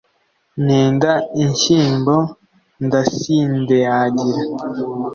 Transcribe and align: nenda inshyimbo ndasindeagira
nenda 0.65 1.11
inshyimbo 1.43 2.15
ndasindeagira 2.85 4.41